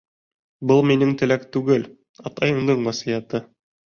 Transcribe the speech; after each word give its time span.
Был 0.69 0.79
минең 0.91 1.11
теләк 1.19 1.45
түгел, 1.57 1.85
атайыңдың 2.31 2.81
васыяты. 2.89 3.43